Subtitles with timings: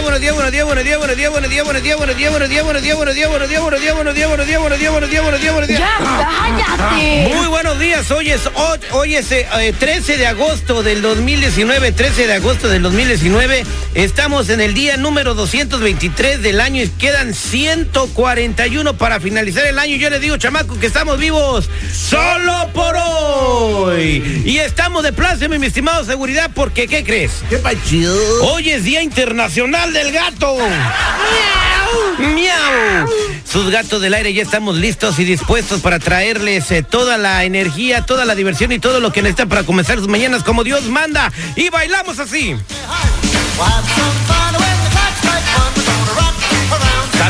[0.00, 2.34] Días, buenos días, buenos días, buenos días, buenos días, buenos días, buenos días, buenos días,
[2.34, 4.46] buenos días, buenos días, buenos días, buenos días, buenos días, buenos días, buenos días, buenos
[4.46, 5.80] días, buenos días, buenos días, buenos días, buenos días.
[5.80, 7.34] ¡Ya, cállate!
[7.34, 8.42] Muy buenos días, hoy es,
[8.92, 13.64] hoy es eh, 13 de agosto del 2019, 13 de agosto del 2019.
[13.94, 19.96] Estamos en el día número 223 del año y quedan 141 para finalizar el año.
[19.96, 24.42] Yo les digo, chamaco, que estamos vivos solo por hoy.
[24.44, 27.42] Y estamos de pláceme, mi estimado seguridad, porque ¿qué crees?
[27.48, 28.16] ¿Qué pachido?
[28.44, 30.56] Hoy es Día Internacional del Gato.
[30.56, 32.34] ¡Miau!
[32.34, 33.08] ¡Miau!
[33.44, 38.02] Sus gatos del aire ya estamos listos y dispuestos para traerles eh, toda la energía,
[38.02, 41.32] toda la diversión y todo lo que necesitan para comenzar sus mañanas como Dios manda.
[41.56, 42.54] Y bailamos así.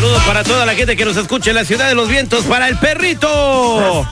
[0.00, 2.68] Saludos para toda la gente que nos escucha en la ciudad de los vientos, para
[2.68, 4.08] el perrito,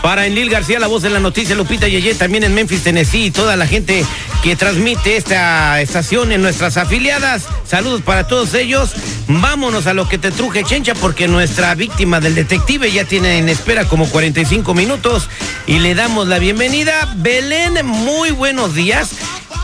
[0.00, 3.30] para Enlil García, la voz de la noticia, Lupita Yeye, también en Memphis, Tennessee, y
[3.30, 4.06] toda la gente
[4.42, 7.44] que transmite esta estación en nuestras afiliadas.
[7.66, 8.94] Saludos para todos ellos.
[9.26, 13.50] Vámonos a lo que te truje, Chencha, porque nuestra víctima del detective ya tiene en
[13.50, 15.28] espera como 45 minutos
[15.66, 17.06] y le damos la bienvenida.
[17.16, 19.10] Belén, muy buenos días.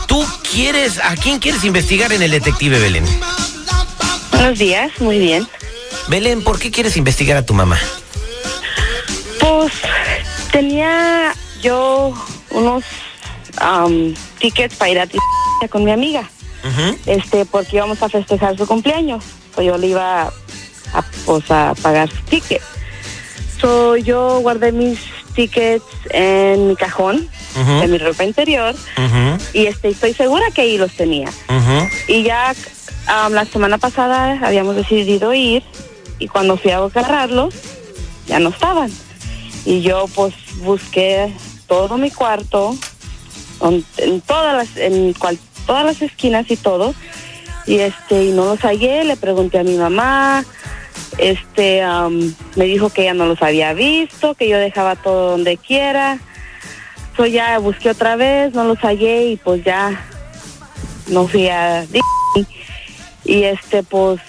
[0.05, 3.05] ¿Tú quieres, a quién quieres investigar en el detective, Belén?
[4.45, 5.47] Buenos días, muy bien.
[6.07, 7.79] Belén, ¿por qué quieres investigar a tu mamá?
[9.39, 9.73] Pues
[10.51, 12.13] tenía yo
[12.51, 12.83] unos
[13.57, 16.29] am, tickets para ir a Tijuana con mi amiga,
[17.07, 19.23] este, porque íbamos a festejar su cumpleaños.
[19.55, 20.31] So, yo le iba
[20.93, 22.61] a, pues, a pagar su ticket.
[23.59, 24.99] So, yo guardé mis
[25.33, 27.27] tickets en mi cajón,
[27.59, 27.81] Ujú.
[27.81, 28.75] en mi ropa interior,
[29.53, 31.31] y este, estoy segura que ahí los tenía.
[32.07, 32.53] Y ya
[33.07, 35.63] am, la semana pasada habíamos decidido ir
[36.19, 37.53] y cuando fui a agarrarlos
[38.27, 38.91] ya no estaban.
[39.65, 41.33] Y yo pues busqué
[41.67, 42.75] todo mi cuarto,
[43.97, 46.93] en, todas las en cual, todas las esquinas y todo
[47.65, 50.45] y este y no los hallé, le pregunté a mi mamá,
[51.17, 55.57] este am, me dijo que ella no los había visto, que yo dejaba todo donde
[55.57, 56.19] quiera.
[57.15, 60.05] So ya busqué otra vez, no los hallé y pues ya
[61.07, 61.85] no fui a.
[63.25, 64.21] y este pues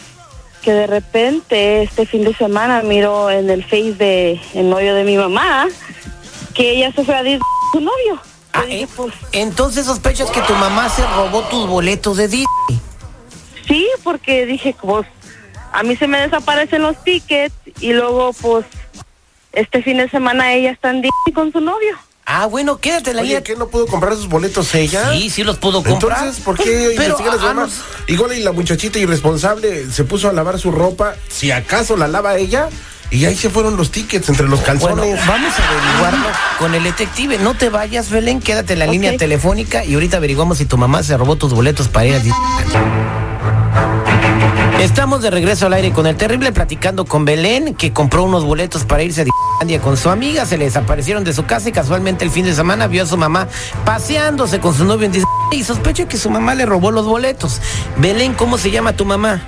[0.62, 5.04] que de repente este fin de semana miro en el face de el novio de
[5.04, 5.68] mi mamá
[6.54, 7.40] que ella se fue a Disney
[7.72, 8.20] con su novio.
[8.52, 8.88] Ah, dije, ¿eh?
[8.96, 12.80] pues Entonces sospechas que tu mamá se robó tus boletos de Disney.
[13.68, 15.06] sí, porque dije, pues
[15.72, 18.64] a mí se me desaparecen los tickets y luego pues
[19.52, 21.96] este fin de semana ella está en Disney con su novio.
[22.28, 23.44] Ah, bueno, quédate en la Oye, línea.
[23.44, 25.12] ¿qué no pudo comprar esos boletos ella?
[25.12, 26.19] Sí, sí los pudo comprar.
[26.19, 27.69] Entonces, ¿por qué Pero, investigar a su ah, no-
[28.09, 32.36] Igual y la muchachita irresponsable se puso a lavar su ropa, si acaso la lava
[32.36, 32.69] ella,
[33.12, 35.25] y ahí se fueron los tickets entre los Bueno, calzones.
[35.25, 36.26] vamos a averiguarlo
[36.59, 37.38] con el detective.
[37.38, 41.04] No te vayas, Belén, quédate en la línea telefónica y ahorita averiguamos si tu mamá
[41.04, 43.25] se robó tus boletos para ir a.
[44.86, 48.84] Estamos de regreso al aire con el terrible platicando con Belén, que compró unos boletos
[48.84, 52.24] para irse a Disneylandia con su amiga, se le desaparecieron de su casa y casualmente
[52.24, 53.48] el fin de semana vio a su mamá
[53.84, 57.60] paseándose con su novio en Disney y sospecha que su mamá le robó los boletos.
[57.97, 59.42] Belén, ¿cómo se llama tu mamá?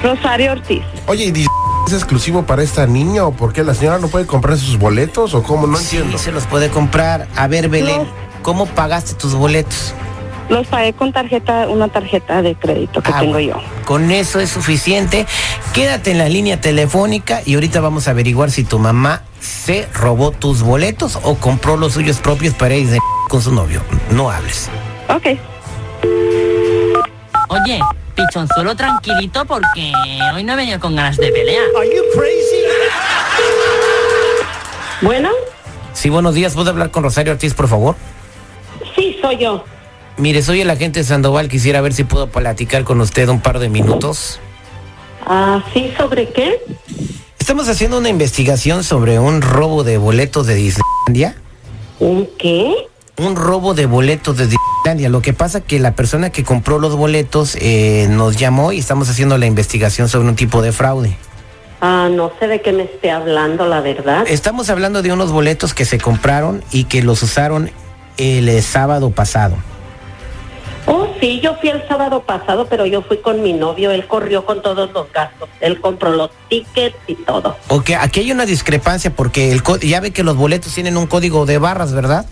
[0.00, 0.84] Rosario Ortiz.
[1.08, 1.48] Oye, ¿y Disney
[1.88, 5.34] es exclusivo para esta niña o por qué la señora no puede comprar sus boletos
[5.34, 5.66] o cómo?
[5.66, 6.18] No entiendo.
[6.18, 7.26] Sí, se los puede comprar.
[7.34, 8.06] A ver, Belén, No.
[8.42, 9.92] ¿cómo pagaste tus boletos?
[10.48, 13.60] Los pagué con tarjeta, una tarjeta de crédito que Ah, tengo yo.
[13.84, 15.26] Con eso es suficiente.
[15.74, 20.30] Quédate en la línea telefónica y ahorita vamos a averiguar si tu mamá se robó
[20.30, 22.98] tus boletos o compró los suyos propios para ir de
[23.28, 23.82] con su novio.
[24.10, 24.70] No hables.
[25.08, 25.38] Ok.
[27.50, 27.80] Oye,
[28.14, 29.92] pichón, solo tranquilito porque
[30.34, 31.62] hoy no he venido con ganas de pelea.
[35.02, 35.30] Bueno,
[35.92, 36.54] Sí, buenos días.
[36.54, 37.96] ¿Puedo hablar con Rosario Ortiz, por favor?
[38.94, 39.64] sí, soy yo.
[40.18, 41.48] Mire, soy el agente Sandoval.
[41.48, 44.40] Quisiera ver si puedo platicar con usted un par de minutos.
[45.24, 46.60] Ah, sí, ¿sobre qué?
[47.38, 51.36] Estamos haciendo una investigación sobre un robo de boletos de Disneylandia.
[52.00, 52.88] ¿Un qué?
[53.18, 55.08] un robo de boletos de Disneylandia.
[55.08, 59.08] Lo que pasa que la persona que compró los boletos eh, nos llamó y estamos
[59.08, 61.16] haciendo la investigación sobre un tipo de fraude.
[61.80, 64.24] Ah, no sé de qué me esté hablando, la verdad.
[64.26, 67.70] Estamos hablando de unos boletos que se compraron y que los usaron
[68.16, 69.56] el eh, sábado pasado.
[70.90, 73.90] Oh, sí, yo fui el sábado pasado, pero yo fui con mi novio.
[73.90, 75.48] Él corrió con todos los gastos.
[75.60, 77.56] Él compró los tickets y todo.
[77.68, 81.06] Ok, aquí hay una discrepancia porque el co- ya ve que los boletos tienen un
[81.06, 82.24] código de barras, ¿verdad?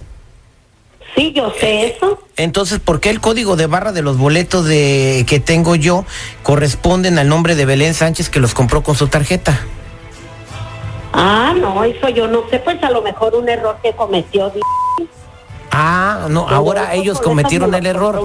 [1.14, 2.18] Sí, yo sé eso.
[2.36, 6.04] Entonces, ¿por qué el código de barra de los boletos de que tengo yo
[6.42, 9.60] corresponden al nombre de Belén Sánchez que los compró con su tarjeta?
[11.12, 14.52] Ah, no, eso yo no sé, pues a lo mejor un error que cometió.
[15.78, 18.18] Ah, no, ahora ellos cometieron me el error.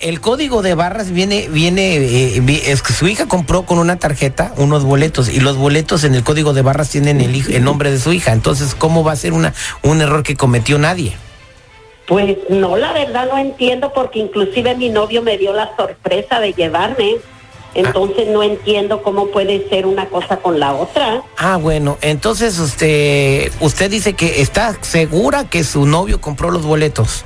[0.00, 3.98] El código de barras viene, viene, eh, vi- es que su hija compró con una
[3.98, 7.90] tarjeta unos boletos y los boletos en el código de barras tienen el, el nombre
[7.90, 8.32] de su hija.
[8.32, 11.14] Entonces, ¿cómo va a ser una, un error que cometió nadie?
[12.06, 16.54] Pues no, la verdad no entiendo porque inclusive mi novio me dio la sorpresa de
[16.54, 17.16] llevarme.
[17.74, 21.22] Entonces no entiendo cómo puede ser una cosa con la otra.
[21.36, 27.24] Ah, bueno, entonces usted, usted dice que está segura que su novio compró los boletos.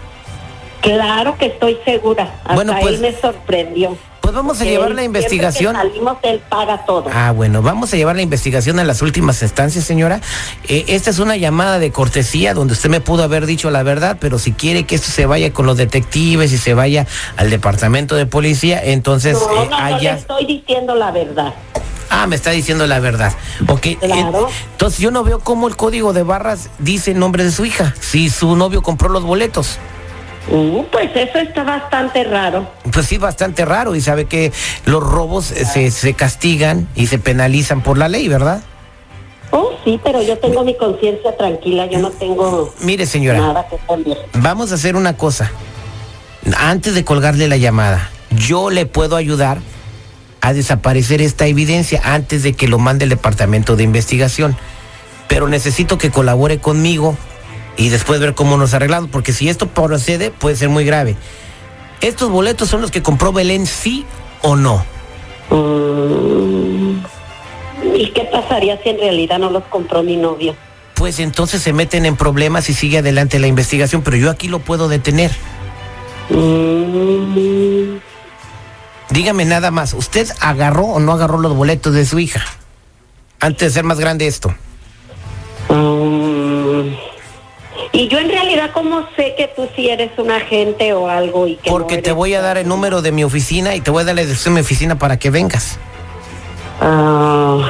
[0.81, 2.35] Claro que estoy segura.
[2.43, 3.97] Hasta Bueno, pues- él me sorprendió.
[4.25, 5.77] Pues vamos a llevar la investigación.
[5.77, 7.11] salimos, él paga todo.
[7.13, 10.23] Ah, bueno, vamos a llevar la investigación a las últimas instancias, señora.
[10.67, 14.17] Eh, esta es una llamada de cortesía donde usted me pudo haber dicho la verdad,
[14.19, 17.07] pero si quiere que esto se vaya con los detectives y se vaya
[17.37, 21.53] al departamento de policía, entonces no, eh, no, no haya- le estoy diciendo la verdad.
[22.09, 23.35] Ah, me está diciendo la verdad.
[23.69, 23.85] Ok.
[23.87, 24.49] eh, Claro.
[24.73, 27.93] entonces yo no veo cómo el código de barras dice el nombre de su hija,
[28.01, 29.79] si su novio compró los boletos.
[30.51, 32.67] Uh, pues eso está bastante raro.
[32.93, 34.53] Pues sí, bastante raro y sabe que
[34.85, 38.63] los robos eh, se, se castigan y se penalizan por la ley, ¿verdad?
[39.51, 43.39] Oh, sí, pero yo tengo mi conciencia tranquila, yo no tengo Mire, señora.
[43.39, 44.19] nada que poner.
[44.35, 45.51] Vamos a hacer una cosa.
[46.59, 49.59] Antes de colgarle la llamada, yo le puedo ayudar
[50.41, 54.57] a desaparecer esta evidencia antes de que lo mande el departamento de investigación.
[55.29, 57.17] Pero necesito que colabore conmigo
[57.77, 61.17] y después ver cómo nos arreglamos, porque si esto procede puede ser muy grave.
[62.01, 64.05] ¿Estos boletos son los que compró Belén, sí
[64.43, 64.85] o no?
[65.51, 66.99] Mm,
[67.97, 70.55] ¿Y qué pasaría si en realidad no los compró mi novio?
[70.95, 74.61] Pues entonces se meten en problemas y sigue adelante la investigación, pero yo aquí lo
[74.61, 75.33] puedo detener.
[76.31, 77.97] Mm,
[79.11, 82.43] Dígame nada más, ¿usted agarró o no agarró los boletos de su hija?
[83.39, 84.55] Antes de ser más grande esto.
[85.69, 86.14] mm.
[87.97, 91.47] Y yo en realidad, ¿cómo sé que tú sí eres un agente o algo?
[91.47, 93.91] y que no Porque te voy a dar el número de mi oficina y te
[93.93, 95.79] voy a dar la dirección de mi oficina para que vengas.
[96.81, 97.61] Ah,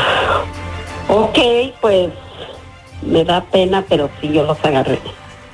[1.09, 1.39] ok,
[1.81, 2.09] pues
[3.03, 4.99] me da pena, pero sí yo los agarré.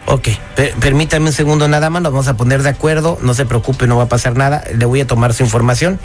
[0.07, 3.47] Ok, per- permítame un segundo nada más, nos vamos a poner de acuerdo, no se
[3.47, 5.99] preocupe, no va a pasar nada, le voy a tomar su información.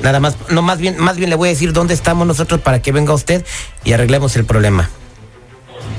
[0.00, 2.82] Nada más, no más bien, más bien le voy a decir dónde estamos nosotros para
[2.82, 3.44] que venga usted
[3.84, 4.90] y arreglemos el problema.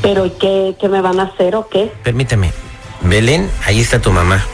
[0.01, 1.91] Pero ¿y qué, qué me van a hacer o qué?
[2.03, 2.51] Permíteme.
[3.01, 4.45] Belén, ahí está tu mamá.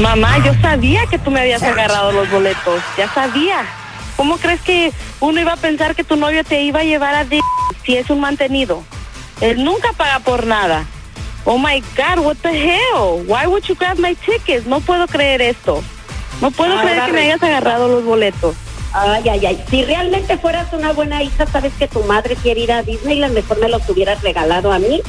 [0.00, 2.82] Mamá, yo sabía que tú me habías agarrado los boletos.
[2.96, 3.64] Ya sabía.
[4.16, 7.24] ¿Cómo crees que uno iba a pensar que tu novio te iba a llevar a
[7.24, 7.40] D
[7.84, 8.82] si es un mantenido?
[9.40, 10.84] Él nunca paga por nada.
[11.44, 13.24] Oh my God, what the hell?
[13.26, 14.66] Why would you grab my tickets?
[14.66, 15.82] No puedo creer esto.
[16.40, 18.54] No puedo Ahora creer que me hayas agarrado los boletos.
[18.94, 19.64] Ay, ay, ay.
[19.70, 23.58] Si realmente fueras una buena hija, sabes que tu madre quiere ir a Disneyland, mejor
[23.58, 25.00] me los hubieras regalado a mí.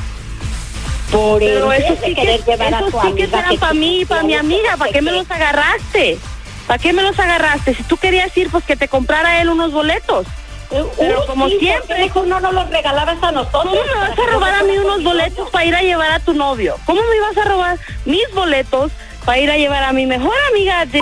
[1.11, 3.73] Por Pero el esos de querer tickets, llevar a tu tickets amiga eran que para
[3.73, 4.77] mí y para mi amiga.
[4.77, 6.17] ¿Para qué me los agarraste?
[6.65, 7.75] ¿Para qué me los agarraste?
[7.75, 10.25] Si tú querías ir, pues que te comprara él unos boletos.
[10.69, 13.63] Pero Uy, como sí, ¿por qué siempre, mejor no nos los regalabas a nosotros.
[13.63, 16.33] ¿Cómo me vas a robar a mí unos boletos para ir a llevar a tu
[16.33, 16.77] novio?
[16.85, 18.91] ¿Cómo me ibas a robar mis boletos
[19.23, 21.01] para ir a llevar a mi mejor amiga de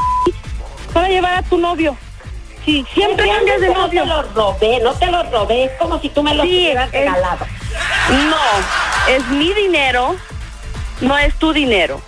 [0.94, 1.96] para llevar a tu novio?
[2.66, 4.04] Si siempre cambias de no novio.
[4.04, 6.88] te los robé, no te los robé, es como si tú me los Sí, hubieras
[6.88, 7.46] es- regalado.
[8.30, 10.16] No, es mi dinero,
[11.02, 12.02] no es tu dinero.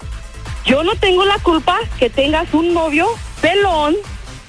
[0.65, 3.07] Yo no tengo la culpa que tengas un novio
[3.41, 3.95] pelón,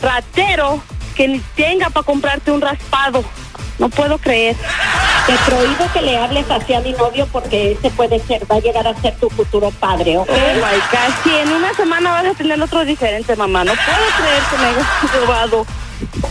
[0.00, 0.80] ratero,
[1.16, 3.24] que ni tenga para comprarte un raspado.
[3.78, 4.54] No puedo creer.
[5.26, 8.60] Te prohíbo que le hables así a mi novio porque ese puede ser, va a
[8.60, 10.28] llegar a ser tu futuro padre, ¿ok?
[10.28, 13.64] Oh my God, sí, en una semana vas a tener otro diferente, mamá.
[13.64, 15.66] No puedo creer que me hayas robado.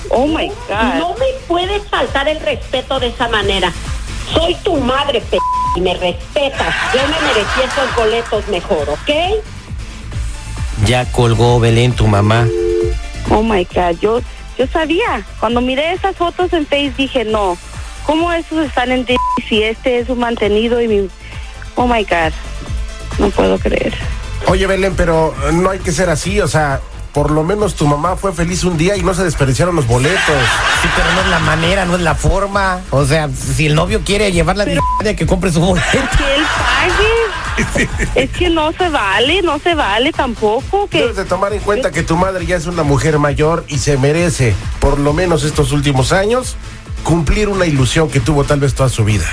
[0.10, 1.00] Oh my God.
[1.00, 3.72] No me puedes faltar el respeto de esa manera.
[4.34, 5.38] Soy tu madre, p
[5.75, 6.74] y me respetas.
[6.94, 9.44] Yo me merecí esos boletos mejor, ¿ok?
[10.86, 12.48] Ya colgó Belén tu mamá.
[13.30, 14.22] Oh my God, yo,
[14.58, 15.25] yo sabía.
[15.39, 17.58] Cuando miré esas fotos en Face dije, no,
[18.06, 19.15] ¿cómo esos están en D
[19.48, 21.10] si este es un mantenido y mi...
[21.75, 22.34] Oh my God,
[23.18, 23.94] no puedo creer.
[24.48, 26.82] Oye, Belén, pero no hay que ser así, o sea,
[27.13, 30.20] por lo menos tu mamá fue feliz un día y no se desperdiciaron los boletos.
[30.82, 32.82] Sí, pero no es la manera, no es la forma.
[32.89, 35.88] O sea, si el novio quiere llevarla de que compre su boleto.
[35.91, 37.34] Que él pague.
[38.15, 40.88] es que no se vale, no se vale tampoco.
[40.88, 43.77] Que Debes de tomar en cuenta que tu madre ya es una mujer mayor y
[43.77, 46.55] se merece, por lo menos estos últimos años,
[47.03, 49.25] cumplir una ilusión que tuvo tal vez toda su vida.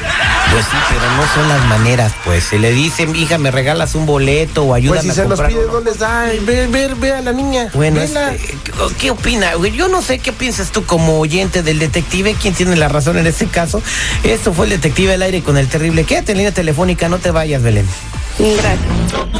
[0.52, 2.44] Pues sí, pero no son las maneras, pues.
[2.44, 5.38] Se le dice, hija, me regalas un boleto o ayúdame Pues si a se los
[5.38, 5.72] comprar pide, uno".
[5.78, 6.22] no les da.
[6.22, 7.68] Ay, Ve, ve, ve a la niña.
[7.74, 9.52] Bueno, este, ¿qué- ¿qué opina?
[9.74, 13.26] Yo no sé qué piensas tú como oyente del detective, quién tiene la razón en
[13.26, 13.80] este caso.
[14.24, 16.04] Esto fue el detective al aire con el terrible.
[16.04, 17.86] Quédate en línea telefónica, no te vayas, Belén.
[18.38, 19.39] Gracias.